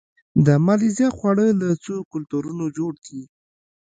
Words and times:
د 0.45 0.47
مالیزیا 0.65 1.09
خواړه 1.17 1.45
له 1.61 1.69
څو 1.83 1.95
کلتورونو 2.11 2.65
جوړ 2.77 2.91
دي. 3.05 3.21